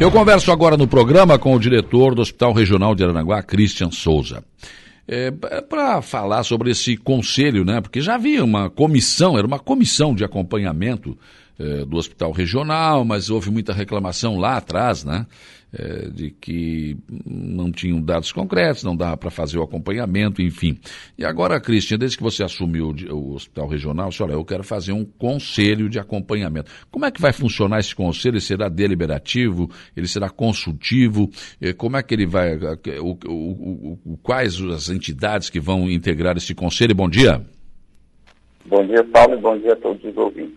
Eu 0.00 0.10
converso 0.10 0.50
agora 0.50 0.76
no 0.76 0.88
programa 0.88 1.38
com 1.38 1.54
o 1.54 1.58
diretor 1.58 2.16
do 2.16 2.20
Hospital 2.20 2.52
Regional 2.52 2.96
de 2.96 3.04
Aranaguá, 3.04 3.40
Christian 3.44 3.92
Souza. 3.92 4.42
É, 5.06 5.30
para 5.30 6.02
falar 6.02 6.42
sobre 6.42 6.72
esse 6.72 6.96
conselho, 6.96 7.64
né? 7.64 7.80
Porque 7.80 8.00
já 8.00 8.16
havia 8.16 8.44
uma 8.44 8.68
comissão, 8.68 9.38
era 9.38 9.46
uma 9.46 9.60
comissão 9.60 10.12
de 10.12 10.24
acompanhamento 10.24 11.16
é, 11.56 11.84
do 11.84 11.96
Hospital 11.96 12.32
Regional, 12.32 13.04
mas 13.04 13.30
houve 13.30 13.52
muita 13.52 13.72
reclamação 13.72 14.36
lá 14.36 14.56
atrás, 14.56 15.04
né? 15.04 15.26
É, 15.76 16.08
de 16.08 16.30
que 16.30 16.96
não 17.26 17.72
tinham 17.72 18.00
dados 18.00 18.30
concretos, 18.30 18.84
não 18.84 18.94
dava 18.94 19.16
para 19.16 19.28
fazer 19.28 19.58
o 19.58 19.62
acompanhamento, 19.62 20.40
enfim. 20.40 20.78
E 21.18 21.24
agora, 21.24 21.60
Cristian, 21.60 21.98
desde 21.98 22.16
que 22.16 22.22
você 22.22 22.44
assumiu 22.44 22.94
o 23.10 23.34
Hospital 23.34 23.66
Regional, 23.66 24.12
senhora, 24.12 24.34
eu 24.34 24.44
quero 24.44 24.62
fazer 24.62 24.92
um 24.92 25.04
conselho 25.04 25.88
de 25.88 25.98
acompanhamento. 25.98 26.70
Como 26.92 27.04
é 27.04 27.10
que 27.10 27.20
vai 27.20 27.32
funcionar 27.32 27.80
esse 27.80 27.92
conselho? 27.92 28.34
Ele 28.34 28.40
será 28.40 28.68
deliberativo? 28.68 29.68
Ele 29.96 30.06
será 30.06 30.30
consultivo? 30.30 31.28
Como 31.76 31.96
é 31.96 32.04
que 32.04 32.14
ele 32.14 32.26
vai. 32.26 32.56
O, 33.00 33.18
o, 33.26 33.98
o, 34.04 34.16
quais 34.22 34.60
as 34.60 34.90
entidades 34.90 35.50
que 35.50 35.58
vão 35.58 35.90
integrar 35.90 36.36
esse 36.36 36.54
conselho? 36.54 36.94
Bom 36.94 37.08
dia. 37.08 37.44
Bom 38.66 38.86
dia, 38.86 39.02
Paulo, 39.02 39.34
e 39.34 39.40
bom 39.40 39.58
dia 39.58 39.72
a 39.72 39.76
todos 39.76 40.04
os 40.04 40.16
ouvintes. 40.16 40.54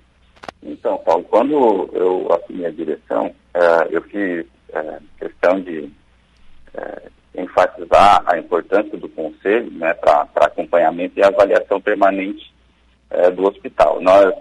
Então, 0.62 0.96
Paulo, 1.00 1.24
quando 1.24 1.54
eu 1.94 2.28
assumi 2.34 2.66
a 2.66 2.70
direção, 2.70 3.34
eu 3.90 4.02
fiz 4.04 4.46
uh, 4.70 5.02
questão 5.18 5.60
de 5.60 5.92
uh, 6.74 7.12
enfatizar 7.36 8.24
a 8.26 8.38
importância 8.38 8.98
do 8.98 9.10
conselho 9.10 9.72
né, 9.72 9.94
para 9.94 10.28
acompanhamento 10.36 11.20
e 11.20 11.24
avaliação 11.24 11.80
permanente 11.80 12.52
do 13.36 13.46
hospital. 13.46 14.02
Nós, 14.02 14.34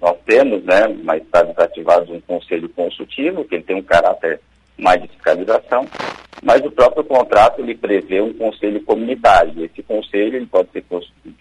nós 0.00 0.16
temos, 0.24 0.62
né, 0.62 0.86
mas 1.02 1.22
está 1.22 1.42
desativado 1.42 2.12
um 2.12 2.20
conselho 2.20 2.68
consultivo, 2.68 3.44
que 3.44 3.56
ele 3.56 3.64
tem 3.64 3.74
um 3.74 3.82
caráter 3.82 4.40
mais 4.78 5.02
de 5.02 5.08
fiscalização, 5.08 5.88
mas 6.42 6.64
o 6.64 6.70
próprio 6.70 7.02
contrato 7.02 7.60
ele 7.60 7.74
prevê 7.74 8.20
um 8.20 8.34
conselho 8.34 8.80
comunitário. 8.84 9.64
Esse 9.64 9.82
conselho 9.82 10.36
ele 10.36 10.46
pode 10.46 10.70
ser 10.70 10.84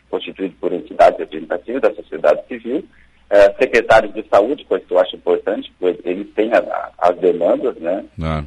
constituído 0.10 0.56
por 0.60 0.72
entidades 0.74 1.20
representativas 1.20 1.82
da 1.82 1.94
sociedade 1.94 2.48
civil 2.48 2.84
é, 3.30 3.54
secretários 3.54 4.14
de 4.14 4.24
saúde, 4.30 4.66
coisa 4.66 4.86
que 4.86 4.94
eu 4.94 5.00
acho 5.00 5.16
importante, 5.16 5.72
porque 5.80 6.08
eles 6.08 6.28
têm 6.36 6.52
a, 6.54 6.60
a, 6.60 6.92
as 7.10 7.18
demandas, 7.18 7.76
né? 7.78 8.06
Ah. 8.22 8.44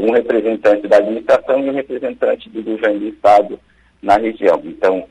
Um 0.00 0.12
representante 0.12 0.86
da 0.88 0.96
administração 0.98 1.60
e 1.60 1.70
um 1.70 1.74
representante 1.74 2.48
do 2.48 2.62
governo 2.62 3.00
do 3.00 3.08
Estado 3.08 3.58
na 4.02 4.16
região. 4.16 4.60
Então, 4.64 5.06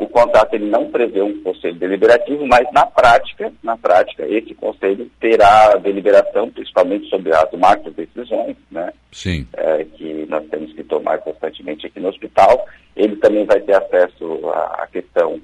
o 0.00 0.06
contrato 0.06 0.54
ele 0.54 0.66
não 0.66 0.90
prevê 0.90 1.22
um 1.22 1.42
conselho 1.42 1.74
deliberativo, 1.74 2.46
mas 2.46 2.66
na 2.72 2.86
prática, 2.86 3.52
na 3.62 3.76
prática, 3.76 4.26
esse 4.26 4.54
conselho 4.54 5.10
terá 5.20 5.74
deliberação, 5.76 6.50
principalmente 6.50 7.08
sobre 7.08 7.34
as 7.34 7.50
macro 7.52 7.90
decisões, 7.92 8.56
né? 8.70 8.92
Sim. 9.10 9.46
É, 9.54 9.84
que 9.84 10.26
nós 10.28 10.44
temos 10.48 10.72
que 10.72 10.84
tomar 10.84 11.18
constantemente 11.18 11.86
aqui 11.86 12.00
no 12.00 12.08
hospital. 12.08 12.66
Ele 12.96 13.16
também 13.16 13.44
vai 13.44 13.60
ter 13.60 13.74
acesso 13.74 14.48
à, 14.50 14.86
questão 14.92 15.40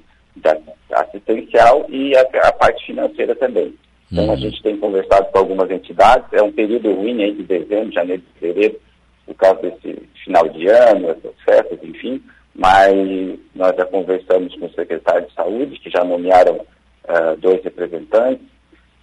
assistencial 1.30 1.86
e 1.88 2.16
a, 2.16 2.22
a 2.48 2.52
parte 2.52 2.86
financeira 2.86 3.34
também. 3.34 3.74
Então 4.10 4.24
uhum. 4.26 4.32
a 4.32 4.36
gente 4.36 4.62
tem 4.62 4.76
conversado 4.76 5.26
com 5.30 5.38
algumas 5.38 5.70
entidades, 5.70 6.32
é 6.32 6.42
um 6.42 6.52
período 6.52 6.92
ruim 6.92 7.22
aí 7.22 7.32
de 7.32 7.42
dezembro, 7.44 7.92
janeiro, 7.92 8.22
fevereiro, 8.38 8.80
por 9.24 9.34
causa 9.34 9.62
desse 9.62 10.02
final 10.24 10.48
de 10.48 10.66
ano, 10.66 11.10
essas 11.10 11.34
festas, 11.44 11.78
enfim, 11.82 12.20
mas 12.54 13.38
nós 13.54 13.76
já 13.76 13.84
conversamos 13.86 14.54
com 14.56 14.66
o 14.66 14.72
secretário 14.72 15.26
de 15.26 15.34
saúde, 15.34 15.78
que 15.78 15.90
já 15.90 16.02
nomearam 16.02 16.56
uh, 16.56 17.36
dois 17.38 17.62
representantes, 17.62 18.44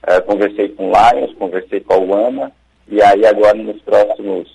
uh, 0.03 0.22
conversei 0.25 0.70
com 0.70 0.89
o 0.89 0.92
Lions, 0.92 1.33
conversei 1.36 1.80
com 1.80 1.94
a 1.94 1.98
UAMA, 1.98 2.52
e 2.89 3.02
aí 3.02 3.25
agora 3.25 3.55
nos 3.55 3.81
próximos, 3.81 4.50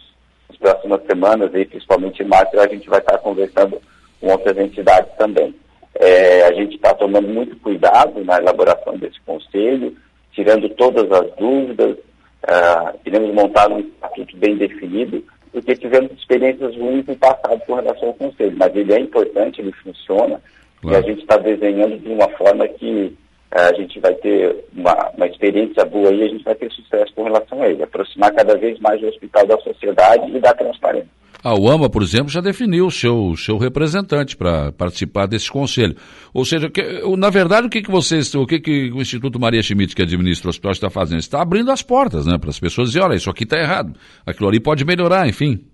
nas 0.51 0.59
próximas 0.59 1.03
semanas, 1.07 1.55
aí, 1.55 1.65
principalmente 1.65 2.23
em 2.23 2.27
março, 2.27 2.61
a 2.61 2.69
gente 2.69 2.89
vai 2.89 3.01
estar 3.01 3.17
conversando 3.19 3.81
com 4.21 4.31
outras 4.31 4.59
entidades 4.59 5.11
também. 5.17 5.55
É, 5.95 6.45
a 6.47 6.53
gente 6.53 6.77
está 6.77 6.95
tomando 6.95 7.29
muito 7.29 7.55
cuidado 7.57 8.25
na 8.25 8.39
elaboração 8.39 8.97
desse 8.97 9.21
conselho, 9.23 9.95
tirando 10.33 10.69
todas 10.71 11.11
as 11.13 11.31
dúvidas, 11.37 11.97
uh, 12.45 12.99
queremos 13.05 13.35
montar 13.35 13.71
um 13.71 13.81
estatuto 13.81 14.37
bem 14.39 14.57
definido, 14.57 15.23
porque 15.53 15.77
tivemos 15.77 16.11
experiências 16.13 16.75
ruins 16.77 17.07
no 17.07 17.17
passado 17.17 17.61
com 17.67 17.75
relação 17.75 18.09
ao 18.09 18.15
conselho, 18.15 18.57
mas 18.57 18.75
ele 18.75 18.93
é 18.93 19.01
importante, 19.01 19.61
ele 19.61 19.73
funciona, 19.73 20.41
claro. 20.81 20.97
e 20.97 20.99
a 20.99 21.03
gente 21.03 21.21
está 21.21 21.37
desenhando 21.37 21.99
de 21.99 22.09
uma 22.09 22.29
forma 22.31 22.67
que 22.67 23.15
uh, 23.55 23.59
a 23.71 23.75
gente 23.75 24.01
vai 24.01 24.15
ter 24.15 24.65
uma, 24.75 25.11
uma 25.15 25.27
experiência 25.27 25.85
boa 25.85 26.11
e 26.11 26.23
a 26.23 26.29
gente 26.29 26.43
vai 26.45 26.55
ter 26.55 26.73
sucesso 26.73 27.13
com 27.15 27.25
relação 27.25 27.63
a 27.63 27.69
ele, 27.69 27.83
aproximar 27.83 28.33
cada 28.33 28.57
vez 28.57 28.79
mais 28.81 29.03
o 29.03 29.09
hospital 29.09 29.47
da 29.47 29.59
sociedade 29.59 30.35
e 30.35 30.41
da 30.41 30.55
transparência. 30.55 31.12
A 31.45 31.59
UAMA, 31.59 31.91
por 31.91 32.03
exemplo, 32.03 32.29
já 32.29 32.41
definiu 32.41 32.87
o 32.87 32.91
seu, 32.91 33.35
seu 33.37 33.59
representante 33.59 34.37
para 34.37 34.71
participar 34.71 35.27
desse 35.27 35.51
conselho. 35.51 35.97
Ou 36.33 36.45
seja, 36.45 36.71
que, 36.71 36.83
na 37.17 37.31
verdade, 37.31 37.67
o 37.67 37.71
que, 37.71 37.83
que 37.83 37.91
vocês, 37.91 38.33
o 38.35 38.47
que, 38.47 38.61
que 38.61 38.93
o 38.93 39.01
Instituto 39.01 39.41
Maria 39.41 39.61
Schmidt, 39.61 39.97
que 39.97 40.03
administra 40.03 40.47
o 40.47 40.51
hospital, 40.51 40.71
está 40.71 40.89
fazendo? 40.89 41.19
Está 41.19 41.43
abrindo 41.43 41.73
as 41.73 41.83
portas 41.83 42.27
né, 42.27 42.39
para 42.39 42.51
as 42.51 42.61
pessoas 42.61 42.89
dizerem, 42.89 43.09
olha, 43.09 43.17
isso 43.17 43.29
aqui 43.29 43.43
está 43.43 43.59
errado, 43.59 43.93
aquilo 44.25 44.49
ali 44.49 44.61
pode 44.61 44.85
melhorar, 44.85 45.29
enfim. 45.29 45.65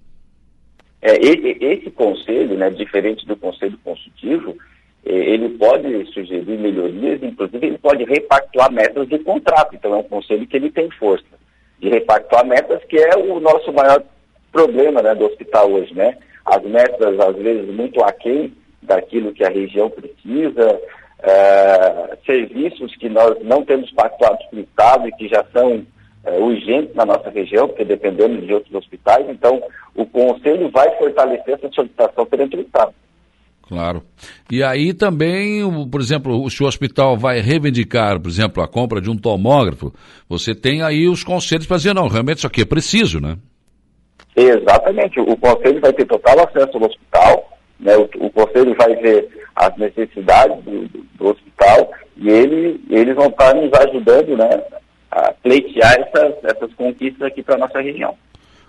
É, 1.03 1.17
esse, 1.19 1.91
conselho, 1.91 2.57
né, 2.57 2.71
diferente 2.71 3.27
do 3.27 3.37
conselho 3.37 3.79
consultivo, 3.85 4.57
é, 5.05 5.13
ele 5.13 5.51
pode 5.51 5.87
sugerir 6.13 6.59
melhorias, 6.59 7.23
inclusive 7.23 7.67
ele 7.67 7.79
pode 7.79 8.05
repactuar 8.05 8.73
metas 8.73 9.07
do 9.07 9.19
contrato. 9.19 9.75
Então 9.75 9.93
é 9.95 9.99
um 9.99 10.03
conselho 10.05 10.47
que 10.47 10.57
ele 10.57 10.71
tem 10.71 10.91
força 10.93 11.25
de 11.79 11.89
repactuar 11.91 12.47
metas, 12.47 12.83
que 12.85 12.97
é 12.97 13.17
o 13.17 13.39
nosso 13.39 13.73
maior 13.73 14.03
problema 14.59 15.01
né, 15.01 15.15
do 15.15 15.27
hospital 15.27 15.71
hoje, 15.71 15.95
né? 15.95 16.17
As 16.45 16.63
metas, 16.63 17.21
às 17.21 17.37
vezes, 17.37 17.73
muito 17.73 18.03
aquém 18.03 18.53
daquilo 18.83 19.33
que 19.33 19.45
a 19.45 19.51
região 19.51 19.89
precisa, 19.89 20.81
é, 21.23 22.17
serviços 22.27 22.97
que 22.97 23.09
nós 23.09 23.37
não 23.43 23.65
temos 23.65 23.91
pactuados 23.93 24.45
com 24.51 24.57
o 24.57 24.61
Estado 24.61 25.07
e 25.07 25.13
que 25.13 25.29
já 25.29 25.45
são 25.53 25.87
é, 26.25 26.39
urgentes 26.39 26.95
na 26.97 27.07
nossa 27.07 27.31
região, 27.31 27.69
porque 27.69 27.85
dependemos 27.85 28.45
de 28.45 28.53
outros 28.53 28.75
hospitais, 28.75 29.29
então 29.29 29.63
o 29.95 30.05
Conselho 30.07 30.69
vai 30.71 30.91
fortalecer 30.97 31.55
essa 31.55 31.71
solicitação 31.71 32.27
perante 32.27 32.57
o 32.57 32.61
Estado. 32.61 32.93
Claro. 33.63 34.03
E 34.51 34.63
aí 34.63 34.95
também, 34.95 35.61
por 35.91 36.01
exemplo, 36.01 36.49
se 36.51 36.63
o 36.65 36.67
hospital 36.67 37.19
vai 37.19 37.41
reivindicar, 37.41 38.19
por 38.19 38.29
exemplo, 38.29 38.63
a 38.63 38.67
compra 38.67 39.01
de 39.01 39.11
um 39.11 39.17
tomógrafo, 39.17 39.93
você 40.27 40.55
tem 40.55 40.83
aí 40.83 41.07
os 41.07 41.23
conselhos 41.23 41.67
para 41.67 41.77
dizer, 41.77 41.95
não, 41.95 42.09
realmente 42.09 42.39
isso 42.39 42.47
aqui 42.47 42.63
é 42.63 42.65
preciso, 42.65 43.21
né? 43.21 43.37
Exatamente. 44.39 45.19
O 45.21 45.37
conselho 45.37 45.81
vai 45.81 45.93
ter 45.93 46.07
total 46.07 46.39
acesso 46.41 46.77
ao 46.77 46.85
hospital, 46.85 47.59
né? 47.81 47.97
o, 47.97 48.09
o 48.27 48.31
conselho 48.31 48.75
vai 48.77 48.95
ver 48.97 49.29
as 49.57 49.77
necessidades 49.77 50.63
do, 50.65 50.89
do, 50.89 51.29
hospital 51.29 51.91
e 52.17 52.29
ele, 52.29 52.81
eles 52.89 53.17
vão 53.17 53.27
estar 53.27 53.55
nos 53.55 53.73
ajudando 53.73 54.37
né, 54.37 54.63
a 55.11 55.33
pleitear 55.43 55.95
essas, 56.01 56.35
essas 56.45 56.73
conquistas 56.75 57.23
aqui 57.23 57.43
para 57.43 57.57
a 57.57 57.59
nossa 57.59 57.81
região. 57.81 58.17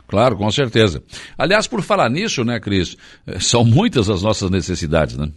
Claro, 0.07 0.35
com 0.35 0.49
certeza. 0.49 1.03
Aliás, 1.37 1.67
por 1.67 1.83
falar 1.83 2.09
nisso, 2.09 2.43
né, 2.43 2.59
Cris, 2.59 2.97
eh, 3.27 3.39
são 3.39 3.63
muitas 3.63 4.09
as 4.09 4.23
nossas 4.23 4.49
necessidades, 4.49 5.15
né? 5.15 5.27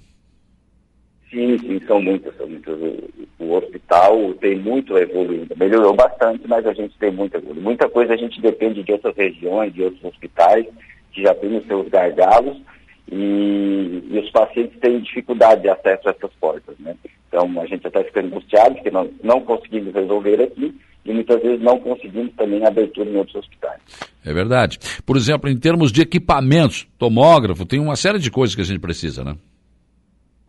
Sim, 1.31 1.59
sim, 1.59 1.79
são 1.87 2.01
muitas, 2.01 2.35
são 2.37 2.47
muitas. 2.47 2.79
Tem 4.41 4.59
muito 4.59 4.97
evoluído, 4.97 5.55
melhorou 5.57 5.95
bastante, 5.95 6.43
mas 6.49 6.67
a 6.67 6.73
gente 6.73 6.97
tem 6.99 7.11
muito 7.11 7.37
evoluído. 7.37 7.61
Muita 7.63 7.89
coisa 7.89 8.15
a 8.15 8.17
gente 8.17 8.41
depende 8.41 8.83
de 8.83 8.93
outras 8.93 9.17
regiões, 9.17 9.73
de 9.73 9.83
outros 9.83 10.05
hospitais, 10.05 10.67
que 11.13 11.23
já 11.23 11.35
têm 11.35 11.57
os 11.57 11.67
seus 11.67 11.89
gargalos, 11.89 12.61
e, 13.11 14.03
e, 14.11 14.19
os 14.19 14.31
pacientes 14.31 14.79
têm 14.81 15.01
dificuldade 15.01 15.63
de 15.63 15.69
acesso 15.69 16.09
a 16.09 16.13
essas 16.13 16.31
portas, 16.41 16.75
né? 16.79 16.97
Então 17.29 17.61
a 17.61 17.67
gente 17.67 17.87
até 17.87 18.03
fica 18.05 18.21
angustiado 18.21 18.75
porque 18.75 18.91
nós 18.91 19.11
não 19.23 19.41
conseguimos 19.43 19.95
resolver 19.95 20.43
aqui 20.43 20.75
e 21.05 21.13
muitas 21.13 21.43
vezes 21.43 21.61
não 21.61 21.79
conseguimos 21.79 22.33
também 22.35 22.65
abertura 22.65 23.11
em 23.11 23.17
outros 23.17 23.37
hospitais. 23.37 23.81
É 24.25 24.33
verdade. 24.33 24.79
Por 25.05 25.17
exemplo, 25.17 25.51
em 25.51 25.59
termos 25.59 25.93
de 25.93 26.01
equipamentos, 26.01 26.87
tomógrafo, 26.99 27.67
tem 27.67 27.81
uma 27.81 27.97
série 27.97 28.19
de 28.19 28.31
coisas 28.31 28.55
que 28.55 28.63
a 28.63 28.65
gente 28.65 28.81
precisa, 28.81 29.23
né? 29.23 29.37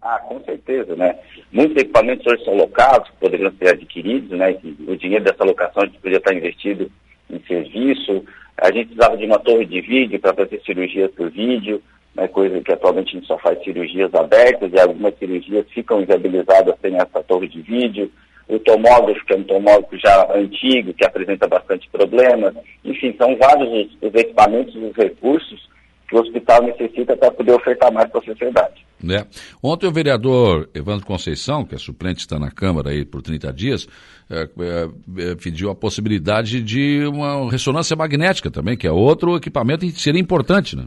Ah, 0.04 0.20
com 0.20 0.38
certeza, 0.44 0.98
né? 0.98 1.18
Muitos 1.50 1.82
equipamentos 1.82 2.28
hoje 2.28 2.44
são 2.44 2.56
locados, 2.56 3.10
poderiam 3.22 3.54
ser 3.54 3.70
adquiridos, 3.70 4.38
né? 4.38 4.58
o 4.86 4.98
dinheiro 4.98 5.24
dessa 5.24 5.46
locação 5.46 5.88
podia 6.02 6.18
estar 6.18 6.34
investido 6.34 6.92
em 7.30 7.40
serviço. 7.48 8.26
A 8.58 8.70
gente 8.70 8.88
precisava 8.88 9.16
de 9.16 9.26
uma 9.26 9.40
torre 9.40 9.66
de 9.66 9.80
vídeo 9.80 10.20
para 10.20 10.34
fazer 10.34 10.62
cirurgias 10.66 11.10
por 11.12 11.32
vídeo, 11.32 11.82
né? 12.14 12.28
coisa 12.28 12.60
que 12.60 12.74
atualmente 12.74 13.16
a 13.16 13.20
gente 13.20 13.28
só 13.28 13.38
faz 13.38 13.64
cirurgias 13.64 14.14
abertas 14.14 14.74
e 14.74 14.80
algumas 14.80 15.18
cirurgias 15.18 15.66
ficam 15.70 16.02
inviabilizadas 16.02 16.76
sem 16.82 16.96
essa 16.98 17.24
torre 17.24 17.48
de 17.48 17.62
vídeo. 17.62 18.12
O 18.50 18.60
tomógrafo, 18.60 19.26
que 19.26 19.34
é 19.34 19.38
um 19.38 19.44
tomógrafo 19.44 19.98
já 19.98 20.36
antigo, 20.36 20.94
que 20.94 21.06
apresenta 21.06 21.48
bastante 21.48 21.88
problemas. 21.90 22.54
Enfim, 22.84 23.16
são 23.18 23.38
vários 23.38 23.70
os, 23.70 23.98
os 24.02 24.14
equipamentos, 24.16 24.76
os 24.76 24.94
recursos 24.98 25.70
que 26.10 26.16
o 26.18 26.20
hospital 26.20 26.62
necessita 26.64 27.16
para 27.16 27.32
poder 27.32 27.54
ofertar 27.54 27.90
mais 27.94 28.10
para 28.10 28.20
a 28.20 28.26
sociedade. 28.26 28.86
Né? 29.04 29.26
Ontem 29.62 29.86
o 29.86 29.92
vereador 29.92 30.70
Evandro 30.74 31.06
Conceição, 31.06 31.66
que 31.66 31.76
é 31.76 31.78
suplente, 31.78 32.22
está 32.22 32.40
na 32.40 32.50
Câmara 32.50 32.92
aí 32.92 33.04
por 33.04 33.22
30 33.22 33.52
dias, 33.52 33.86
é, 34.30 34.44
é, 34.44 35.32
é, 35.32 35.36
pediu 35.36 35.70
a 35.70 35.76
possibilidade 35.76 36.62
de 36.62 37.06
uma 37.06 37.52
ressonância 37.52 37.96
magnética 37.98 38.50
também, 38.50 38.78
que 38.78 38.88
é 38.88 38.92
outro 38.92 39.36
equipamento 39.36 39.86
que 39.86 39.92
seria 40.00 40.22
importante, 40.22 40.78
né? 40.78 40.86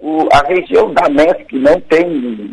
O, 0.00 0.28
a 0.32 0.46
região 0.46 0.94
da 0.94 1.08
MESC 1.08 1.54
não 1.54 1.80
tem 1.80 2.06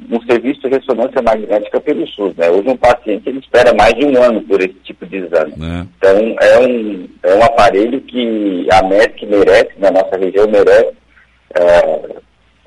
um 0.09 0.19
serviço 0.27 0.61
de 0.61 0.69
ressonância 0.69 1.21
magnética 1.21 1.79
pelo 1.79 2.07
SUS. 2.07 2.35
Né? 2.35 2.49
Hoje 2.49 2.67
um 2.67 2.77
paciente 2.77 3.29
ele 3.29 3.37
espera 3.37 3.71
mais 3.75 3.93
de 3.93 4.03
um 4.03 4.19
ano 4.19 4.41
por 4.41 4.59
esse 4.59 4.73
tipo 4.83 5.05
de 5.05 5.17
exame. 5.17 5.51
É. 5.51 5.85
Então 5.95 6.35
é 6.41 6.59
um, 6.59 7.07
é 7.21 7.35
um 7.35 7.43
aparelho 7.43 8.01
que 8.01 8.67
a 8.71 8.81
MESC 8.87 9.27
merece, 9.27 9.73
na 9.77 9.91
nossa 9.91 10.17
região 10.17 10.47
merece 10.49 10.95
é, 11.55 12.15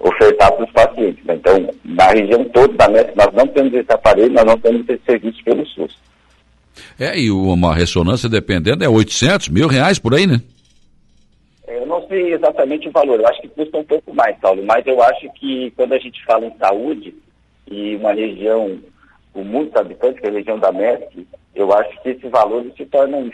ofertar 0.09 0.53
para 0.53 0.65
os 0.65 0.73
pacientes. 0.73 1.25
Né? 1.25 1.35
Então, 1.35 1.71
na 1.85 2.09
região 2.09 2.45
toda 2.47 2.73
da 2.75 2.89
MESC 2.89 3.13
nós 3.17 3.33
não 3.35 3.47
temos 3.47 3.73
esse 3.75 3.93
aparelho, 3.93 4.33
nós 4.33 4.45
não 4.45 4.59
temos 4.59 4.89
esse 4.89 5.03
serviço 5.05 5.45
pelo 5.45 5.67
SUS. 5.67 5.99
É, 6.99 7.19
e 7.19 7.31
uma 7.31 7.75
ressonância 7.75 8.29
dependendo 8.29 8.85
é 8.85 8.89
800, 8.89 9.49
mil 9.49 9.69
reais 9.69 9.99
por 9.99 10.15
aí, 10.15 10.27
né? 10.27 10.41
Eu 11.67 11.87
não 11.87 12.07
sei 12.09 12.33
exatamente 12.33 12.89
o 12.89 12.93
valor, 12.93 13.21
eu 13.21 13.27
acho 13.27 13.43
que 13.43 13.49
custa 13.49 13.79
um 13.79 13.85
pouco 13.85 14.15
mais, 14.15 14.37
Paulo, 14.39 14.63
mas 14.65 14.87
eu 14.87 15.03
acho 15.03 15.31
que 15.35 15.71
quando 15.77 15.93
a 15.93 15.99
gente 15.99 16.25
fala 16.25 16.47
em 16.47 16.57
saúde 16.57 17.15
e 17.71 17.97
uma 17.97 18.13
região 18.13 18.79
com 19.33 19.45
muitos 19.45 19.77
habitantes, 19.77 20.21
que 20.21 20.27
é 20.27 20.31
a 20.31 20.33
região 20.33 20.59
da 20.59 20.73
MESC, 20.73 21.27
eu 21.55 21.73
acho 21.73 22.03
que 22.03 22.11
esse 22.11 22.29
valor 22.29 22.65
se 22.77 22.87
torna 22.87 23.17
um. 23.17 23.31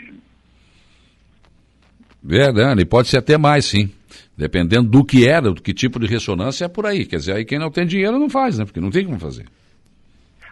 Verdade, 2.21 2.85
pode 2.85 3.07
ser 3.07 3.17
até 3.17 3.37
mais, 3.37 3.65
sim. 3.65 3.89
Dependendo 4.37 4.89
do 4.89 5.03
que 5.03 5.27
era, 5.27 5.51
do 5.51 5.61
que 5.61 5.73
tipo 5.73 5.99
de 5.99 6.07
ressonância, 6.07 6.65
é 6.65 6.67
por 6.67 6.85
aí. 6.85 7.05
Quer 7.05 7.17
dizer, 7.17 7.35
aí 7.35 7.45
quem 7.45 7.59
não 7.59 7.71
tem 7.71 7.85
dinheiro 7.85 8.19
não 8.19 8.29
faz, 8.29 8.57
né? 8.57 8.65
Porque 8.65 8.79
não 8.79 8.91
tem 8.91 9.05
como 9.05 9.19
fazer. 9.19 9.45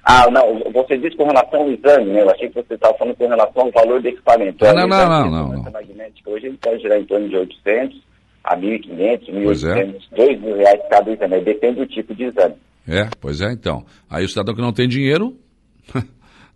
Ah, 0.06 0.30
não, 0.30 0.60
você 0.74 0.98
disse 0.98 1.15
com 1.15 1.25
relação 1.25 1.62
ao 1.62 1.71
exame, 1.71 2.12
né? 2.12 2.21
Eu 2.21 2.30
achei 2.30 2.50
que 2.50 2.56
você 2.56 2.74
estava 2.74 2.94
falando 2.98 3.15
com 3.15 3.27
relação 3.27 3.63
ao 3.63 3.71
valor 3.71 4.01
do 4.01 4.07
equipamento. 4.07 4.65
Ah, 4.65 4.74
não, 4.74 4.88
não, 4.88 5.10
não, 5.10 5.30
não, 5.30 5.48
não. 5.54 5.71
Magnética, 5.71 6.30
hoje 6.30 6.48
ele 6.48 6.57
pode 6.57 6.81
girar 6.81 7.00
em 7.00 7.06
torno 7.06 7.30
de 7.30 7.38
800 7.38 8.01
a 8.44 8.57
1.500, 8.57 9.30
1.800, 9.30 10.01
é. 10.12 10.15
2 10.15 10.42
mil 10.42 10.57
reais 10.57 10.81
cada 10.89 11.10
exame. 11.10 11.42
Depende 11.42 11.80
do 11.80 11.88
tipo 11.88 12.13
de 12.13 12.25
exame. 12.25 12.56
É, 12.86 13.10
pois 13.21 13.39
é, 13.39 13.54
então. 13.54 13.86
Aí 14.10 14.25
o 14.25 14.30
cidadão 14.30 14.54
que 14.54 14.62
não 14.62 14.74
tem 14.74 14.89
dinheiro, 14.89 15.38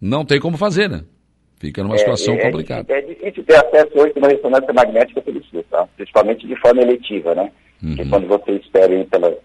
não 0.01 0.25
tem 0.25 0.41
como 0.41 0.57
fazer, 0.57 0.89
né? 0.89 1.03
Fica 1.59 1.83
numa 1.83 1.95
é, 1.95 1.97
situação 1.97 2.35
é, 2.35 2.37
complicada. 2.37 2.93
É, 2.93 3.01
difícil 3.01 3.43
ter 3.43 3.55
acesso 3.55 3.91
hoje 3.95 4.13
a 4.15 4.19
uma 4.19 4.27
ressonância 4.27 4.73
magnética 4.73 5.21
pelo 5.21 5.43
SUS, 5.45 5.65
tá? 5.69 5.87
Principalmente 5.95 6.47
de 6.47 6.55
forma 6.59 6.81
eletiva, 6.81 7.33
né? 7.33 7.51
Uhum. 7.81 7.95
Que 7.95 8.09
quando 8.09 8.27
você 8.27 8.51
espera 8.53 9.05
pela, 9.05 9.35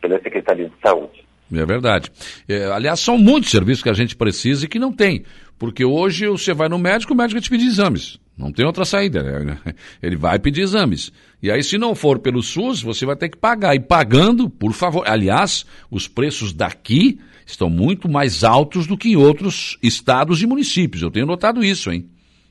pela 0.00 0.20
Secretaria 0.20 0.66
de 0.66 0.74
Saúde. 0.82 1.24
É 1.52 1.64
verdade. 1.64 2.10
É, 2.48 2.66
aliás, 2.66 3.00
são 3.00 3.16
muitos 3.16 3.50
serviços 3.50 3.82
que 3.82 3.88
a 3.88 3.94
gente 3.94 4.16
precisa 4.16 4.64
e 4.64 4.68
que 4.68 4.78
não 4.78 4.92
tem. 4.92 5.24
Porque 5.58 5.84
hoje 5.84 6.26
você 6.26 6.52
vai 6.52 6.68
no 6.68 6.78
médico, 6.78 7.14
o 7.14 7.16
médico 7.16 7.34
vai 7.34 7.42
te 7.42 7.50
pedir 7.50 7.66
exames. 7.66 8.18
Não 8.36 8.52
tem 8.52 8.66
outra 8.66 8.84
saída. 8.84 9.22
Né? 9.22 9.58
Ele 10.02 10.16
vai 10.16 10.38
pedir 10.38 10.60
exames. 10.62 11.10
E 11.42 11.50
aí, 11.50 11.62
se 11.62 11.78
não 11.78 11.94
for 11.94 12.18
pelo 12.18 12.42
SUS, 12.42 12.82
você 12.82 13.06
vai 13.06 13.16
ter 13.16 13.30
que 13.30 13.36
pagar. 13.36 13.74
E 13.74 13.80
pagando, 13.80 14.50
por 14.50 14.72
favor. 14.72 15.04
Aliás, 15.06 15.64
os 15.90 16.06
preços 16.06 16.52
daqui 16.52 17.18
estão 17.46 17.70
muito 17.70 18.08
mais 18.08 18.44
altos 18.44 18.86
do 18.86 18.96
que 18.96 19.10
em 19.10 19.16
outros 19.16 19.78
estados 19.82 20.42
e 20.42 20.46
municípios. 20.46 21.02
Eu 21.02 21.10
tenho 21.10 21.26
notado 21.26 21.64
isso, 21.64 21.90
hein? 21.90 22.06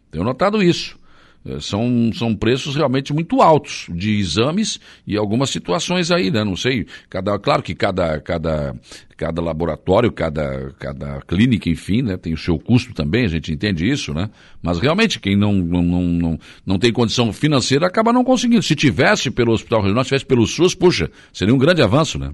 Tenho 0.09 0.23
notado 0.23 0.63
isso. 0.63 0.97
É, 1.45 1.59
são, 1.59 2.11
são 2.13 2.35
preços 2.35 2.75
realmente 2.75 3.13
muito 3.13 3.39
altos 3.39 3.87
de 3.91 4.17
exames 4.17 4.79
e 5.05 5.15
algumas 5.15 5.51
situações 5.51 6.09
aí, 6.09 6.31
né? 6.31 6.43
Não 6.43 6.55
sei, 6.55 6.87
cada, 7.07 7.37
claro 7.37 7.61
que 7.61 7.75
cada, 7.75 8.19
cada, 8.19 8.73
cada 9.15 9.41
laboratório, 9.43 10.11
cada, 10.11 10.71
cada 10.79 11.21
clínica, 11.21 11.69
enfim, 11.69 12.01
né? 12.01 12.17
Tem 12.17 12.33
o 12.33 12.37
seu 12.37 12.57
custo 12.57 12.95
também, 12.95 13.25
a 13.25 13.29
gente 13.29 13.53
entende 13.53 13.87
isso, 13.87 14.11
né? 14.11 14.29
Mas 14.59 14.79
realmente 14.79 15.19
quem 15.19 15.37
não, 15.37 15.53
não, 15.53 15.83
não, 15.83 16.01
não, 16.01 16.39
não 16.65 16.79
tem 16.79 16.91
condição 16.91 17.31
financeira 17.31 17.85
acaba 17.85 18.11
não 18.11 18.23
conseguindo. 18.23 18.63
Se 18.63 18.75
tivesse 18.75 19.29
pelo 19.29 19.51
Hospital 19.51 19.81
Regional, 19.81 20.03
se 20.03 20.09
tivesse 20.09 20.25
pelo 20.25 20.47
SUS, 20.47 20.73
puxa, 20.73 21.11
seria 21.31 21.53
um 21.53 21.59
grande 21.59 21.83
avanço, 21.83 22.17
né? 22.17 22.31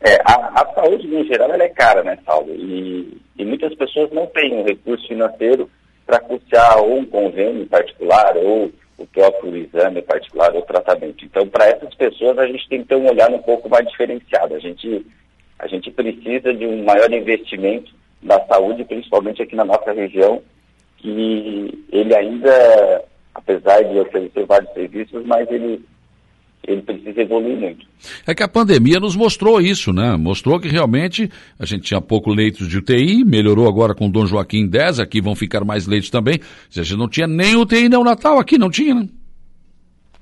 É, 0.00 0.14
a, 0.24 0.60
a 0.60 0.74
saúde, 0.74 1.06
em 1.06 1.24
geral, 1.24 1.52
ela 1.52 1.62
é 1.62 1.68
cara, 1.68 2.02
né, 2.02 2.18
Saulo? 2.24 2.52
E, 2.52 3.16
e 3.38 3.44
muitas 3.44 3.72
pessoas 3.76 4.10
não 4.10 4.26
têm 4.26 4.54
um 4.54 4.64
recurso 4.64 5.06
financeiro 5.06 5.70
para 6.08 6.20
custear 6.20 6.78
ou 6.78 7.00
um 7.00 7.04
convênio 7.04 7.66
particular 7.66 8.34
ou 8.38 8.72
o 8.96 9.06
próprio 9.06 9.54
exame 9.58 10.00
particular 10.00 10.54
ou 10.54 10.62
tratamento. 10.62 11.22
Então, 11.22 11.46
para 11.46 11.66
essas 11.66 11.94
pessoas, 11.94 12.38
a 12.38 12.46
gente 12.46 12.66
tem 12.66 12.80
que 12.80 12.88
ter 12.88 12.96
um 12.96 13.10
olhar 13.10 13.30
um 13.30 13.42
pouco 13.42 13.68
mais 13.68 13.86
diferenciado. 13.86 14.54
A 14.54 14.58
gente, 14.58 15.06
a 15.58 15.66
gente 15.66 15.90
precisa 15.90 16.54
de 16.54 16.66
um 16.66 16.82
maior 16.82 17.12
investimento 17.12 17.92
na 18.22 18.40
saúde, 18.46 18.86
principalmente 18.86 19.42
aqui 19.42 19.54
na 19.54 19.66
nossa 19.66 19.92
região, 19.92 20.40
que 20.96 21.86
ele 21.92 22.16
ainda, 22.16 23.04
apesar 23.34 23.82
de 23.82 23.98
oferecer 24.00 24.46
vários 24.46 24.72
serviços, 24.72 25.26
mas 25.26 25.48
ele 25.50 25.84
ele 26.66 26.82
precisa 26.82 27.22
evoluir 27.22 27.56
muito. 27.56 27.86
É 28.26 28.34
que 28.34 28.42
a 28.42 28.48
pandemia 28.48 29.00
nos 29.00 29.16
mostrou 29.16 29.60
isso, 29.60 29.92
né? 29.92 30.16
Mostrou 30.16 30.60
que 30.60 30.68
realmente 30.68 31.30
a 31.58 31.64
gente 31.64 31.82
tinha 31.82 32.00
pouco 32.00 32.30
leitos 32.30 32.68
de 32.68 32.78
UTI, 32.78 33.24
melhorou 33.24 33.68
agora 33.68 33.94
com 33.94 34.06
o 34.06 34.10
Dom 34.10 34.26
Joaquim 34.26 34.68
10, 34.68 35.00
aqui 35.00 35.20
vão 35.20 35.34
ficar 35.34 35.64
mais 35.64 35.86
leitos 35.86 36.10
também. 36.10 36.40
A 36.76 36.82
gente 36.82 36.96
não 36.96 37.08
tinha 37.08 37.26
nem 37.26 37.56
UTI 37.56 37.88
neonatal 37.88 38.38
aqui, 38.38 38.58
não 38.58 38.70
tinha, 38.70 38.94
né? 38.94 39.08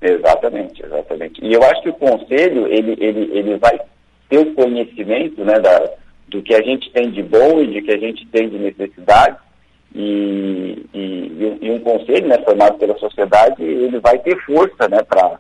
Exatamente, 0.01 0.85
exatamente. 0.85 1.45
E 1.45 1.53
eu 1.53 1.63
acho 1.63 1.83
que 1.83 1.89
o 1.89 1.95
conselho, 1.95 2.67
ele, 2.67 2.97
ele, 3.01 3.31
ele 3.33 3.57
vai 3.57 3.79
ter 4.29 4.39
o 4.39 4.55
conhecimento 4.55 5.45
né, 5.45 5.59
da, 5.59 5.91
do 6.29 6.43
que 6.43 6.55
a 6.55 6.63
gente 6.63 6.91
tem 6.93 7.11
de 7.11 7.23
bom 7.23 7.61
e 7.63 7.67
de 7.69 7.83
que 7.83 7.93
a 7.93 7.99
gente 7.99 8.27
tem 8.27 8.49
de 8.49 8.59
necessidade, 8.59 9.37
e, 9.95 10.85
e, 10.93 11.59
e 11.63 11.71
um 11.71 11.81
conselho 11.81 12.29
né, 12.29 12.37
formado 12.45 12.77
pela 12.77 12.97
sociedade, 12.99 13.63
ele 13.63 13.99
vai 13.99 14.19
ter 14.19 14.37
força 14.45 14.87
né, 14.89 15.03
para 15.03 15.39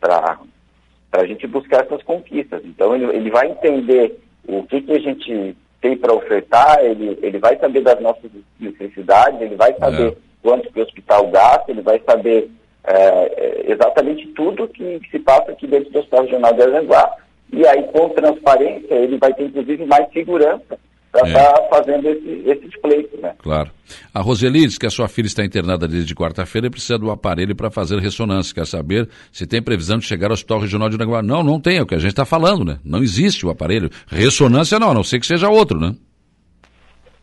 para 0.00 0.38
a 1.12 1.26
gente 1.26 1.46
buscar 1.46 1.84
essas 1.84 2.02
conquistas. 2.02 2.62
Então, 2.64 2.94
ele, 2.94 3.04
ele 3.16 3.30
vai 3.30 3.50
entender 3.50 4.18
o 4.46 4.62
que, 4.64 4.80
que 4.80 4.92
a 4.92 4.98
gente 4.98 5.56
tem 5.80 5.96
para 5.96 6.14
ofertar, 6.14 6.80
ele, 6.84 7.18
ele 7.22 7.38
vai 7.38 7.56
saber 7.56 7.82
das 7.82 8.00
nossas 8.00 8.30
necessidades, 8.58 9.40
ele 9.40 9.54
vai 9.54 9.74
saber 9.74 10.08
é. 10.08 10.16
quanto 10.42 10.72
que 10.72 10.80
o 10.80 10.82
hospital 10.82 11.28
gasta, 11.28 11.70
ele 11.70 11.82
vai 11.82 12.00
saber 12.00 12.50
é, 12.84 12.94
é 12.96 13.72
exatamente 13.72 14.26
tudo 14.28 14.68
que, 14.68 15.00
que, 15.00 15.10
se 15.10 15.18
passa 15.18 15.52
aqui 15.52 15.66
dentro 15.66 15.90
do 15.90 15.98
Hospital 15.98 16.24
Regional 16.24 16.54
de 16.54 16.62
Aranguá. 16.62 17.16
E 17.52 17.66
aí, 17.66 17.82
com 17.84 18.08
transparência, 18.10 18.94
ele 18.94 19.18
vai 19.18 19.32
ter, 19.34 19.44
inclusive, 19.44 19.84
mais 19.86 20.10
segurança 20.12 20.78
para 21.20 21.28
estar 21.28 21.40
é. 21.40 21.52
tá 21.52 21.68
fazendo 21.70 22.08
esse, 22.08 22.68
pleitos, 22.80 23.20
né? 23.20 23.34
Claro. 23.38 23.70
A 24.14 24.20
Roseli 24.20 24.66
diz 24.66 24.78
que 24.78 24.86
a 24.86 24.90
sua 24.90 25.08
filha 25.08 25.26
está 25.26 25.44
internada 25.44 25.86
desde 25.86 26.14
quarta-feira 26.14 26.66
e 26.66 26.70
precisa 26.70 26.98
do 26.98 27.10
aparelho 27.10 27.54
para 27.54 27.70
fazer 27.70 27.98
ressonância. 27.98 28.54
Quer 28.54 28.66
saber 28.66 29.08
se 29.32 29.46
tem 29.46 29.62
previsão 29.62 29.98
de 29.98 30.04
chegar 30.04 30.28
ao 30.28 30.32
Hospital 30.32 30.60
Regional 30.60 30.88
de 30.88 30.96
Aranguá? 30.96 31.22
Não, 31.22 31.42
não 31.42 31.60
tem, 31.60 31.78
é 31.78 31.82
o 31.82 31.86
que 31.86 31.94
a 31.94 31.98
gente 31.98 32.10
está 32.10 32.24
falando, 32.24 32.64
né? 32.64 32.78
Não 32.84 33.02
existe 33.02 33.46
o 33.46 33.50
aparelho. 33.50 33.90
Ressonância 34.06 34.78
não, 34.78 34.90
a 34.90 34.94
não 34.94 35.02
ser 35.02 35.20
que 35.20 35.26
seja 35.26 35.48
outro, 35.48 35.78
né? 35.78 35.94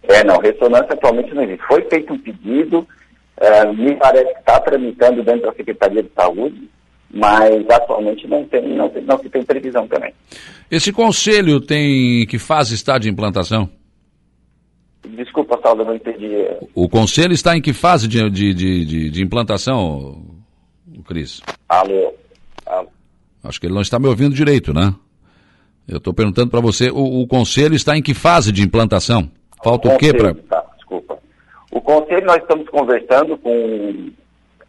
É, 0.04 0.24
não, 0.24 0.38
ressonância 0.40 0.94
atualmente 0.94 1.34
não 1.34 1.44
existe. 1.44 1.66
Foi 1.68 1.82
feito 1.90 2.14
um 2.14 2.20
pedido, 2.20 2.88
é, 3.38 3.66
me 3.74 3.96
parece 3.96 4.34
que 4.34 4.40
está 4.40 4.60
tramitando 4.60 5.24
dentro 5.24 5.42
da 5.42 5.54
Secretaria 5.54 6.04
de 6.04 6.12
Saúde, 6.16 6.70
mas 7.12 7.66
atualmente 7.70 8.28
não 8.28 8.44
tem, 8.46 8.76
não, 8.76 8.90
tem, 8.90 9.04
não 9.04 9.18
se 9.20 9.30
tem 9.30 9.44
previsão 9.44 9.88
também. 9.88 10.14
Esse 10.70 10.92
conselho 10.92 11.62
tem 11.62 12.26
que 12.26 12.38
fase 12.38 12.76
está 12.76 12.98
de 12.98 13.10
implantação? 13.10 13.70
Desculpa, 15.16 15.60
Saulo, 15.62 15.86
não 15.86 15.96
entendi. 15.96 16.32
O 16.74 16.90
conselho 16.90 17.34
está 17.34 17.56
em 17.56 17.62
que 17.62 17.74
fase 17.74 18.08
de, 18.08 18.30
de, 18.30 18.54
de, 18.54 19.10
de 19.10 19.24
implantação, 19.24 20.24
Cris? 21.08 21.42
Alô. 21.70 22.14
Alô. 22.66 22.88
Acho 23.44 23.60
que 23.60 23.68
ele 23.68 23.76
não 23.76 23.82
está 23.82 24.00
me 24.00 24.08
ouvindo 24.08 24.34
direito, 24.34 24.74
né? 24.74 24.94
Eu 25.88 25.98
estou 25.98 26.14
perguntando 26.14 26.50
para 26.50 26.60
você, 26.60 26.90
o, 26.90 27.22
o, 27.22 27.28
conselho 27.28 27.76
está 27.76 27.96
em 27.96 28.02
que 28.02 28.14
fase 28.14 28.52
de 28.52 28.64
implantação? 28.64 29.30
Falta 29.64 29.88
o, 29.88 29.94
o 29.94 29.98
quê 29.98 30.12
para... 30.14 30.34
Tá, 30.34 30.66
desculpa. 30.76 31.20
O 31.72 31.80
conselho 31.80 32.26
nós 32.26 32.38
estamos 32.38 32.68
conversando 32.70 33.38
com, 33.38 34.10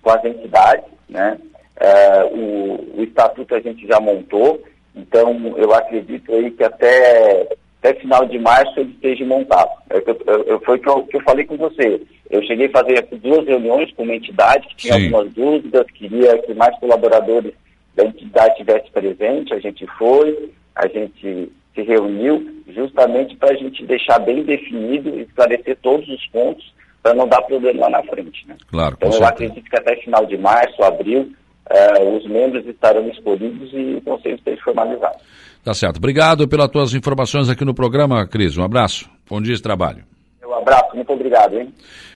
com 0.02 0.11
as 0.11 0.25
entidades, 0.25 0.85
né? 1.09 1.38
É, 1.78 2.25
o, 2.25 2.99
o 2.99 3.02
estatuto 3.02 3.55
a 3.55 3.61
gente 3.61 3.87
já 3.87 3.99
montou, 4.00 4.62
então 4.95 5.55
eu 5.57 5.75
acredito 5.75 6.33
aí 6.33 6.50
que 6.50 6.64
até 6.64 7.57
até 7.87 7.95
final 8.00 8.26
de 8.26 8.38
março 8.38 8.81
ele 8.81 8.90
esteja 8.90 9.25
montado. 9.25 9.71
É, 9.90 9.99
eu, 9.99 10.21
eu, 10.26 10.45
eu, 10.45 10.61
foi 10.61 10.76
o 10.76 10.81
que 10.81 10.88
eu, 10.88 11.02
que 11.05 11.16
eu 11.16 11.23
falei 11.23 11.45
com 11.45 11.57
você. 11.57 12.00
Eu 12.28 12.43
cheguei 12.43 12.66
a 12.66 12.71
fazer 12.71 13.07
duas 13.23 13.47
reuniões 13.47 13.93
com 13.93 14.02
uma 14.02 14.14
entidade 14.14 14.66
que 14.69 14.76
tinha 14.76 14.95
Sim. 14.95 15.05
algumas 15.05 15.33
dúvidas, 15.33 15.87
queria 15.95 16.38
que 16.38 16.55
mais 16.55 16.76
colaboradores 16.78 17.52
da 17.95 18.05
entidade 18.05 18.52
estivessem 18.52 18.90
presentes, 18.90 19.52
a 19.52 19.61
gente 19.61 19.87
foi, 19.99 20.50
a 20.75 20.87
gente 20.88 21.50
se 21.75 21.83
reuniu 21.83 22.62
justamente 22.69 23.37
para 23.37 23.52
a 23.52 23.57
gente 23.57 23.85
deixar 23.87 24.19
bem 24.19 24.43
definido 24.43 25.11
e 25.11 25.23
esclarecer 25.23 25.78
todos 25.81 26.07
os 26.09 26.26
pontos 26.26 26.75
para 27.02 27.14
não 27.14 27.28
dar 27.28 27.43
problema 27.43 27.83
lá 27.83 27.90
na 27.90 28.02
frente. 28.02 28.47
Né? 28.49 28.57
Claro, 28.69 28.97
então 28.97 29.09
eu 29.09 29.12
certeza. 29.12 29.31
acredito 29.31 29.71
que 29.71 29.76
até 29.76 29.97
final 29.97 30.26
de 30.26 30.37
março, 30.37 30.83
abril, 30.83 31.33
uh, 31.70 32.16
os 32.16 32.28
membros 32.28 32.66
estarão 32.66 33.08
escolhidos 33.08 33.70
e 33.73 33.96
o 33.96 34.02
conselho 34.02 34.37
esteja 34.37 34.62
formalizado. 34.62 35.16
Tá 35.64 35.75
certo. 35.75 35.96
Obrigado 35.96 36.46
pelas 36.46 36.68
tuas 36.68 36.94
informações 36.94 37.49
aqui 37.49 37.64
no 37.64 37.75
programa, 37.75 38.26
Cris. 38.26 38.56
Um 38.56 38.62
abraço. 38.62 39.11
Bom 39.28 39.40
dia 39.40 39.54
de 39.54 39.62
trabalho. 39.62 40.04
Um 40.46 40.54
abraço, 40.54 40.94
muito 40.94 41.12
obrigado, 41.12 41.58
hein? 41.58 41.73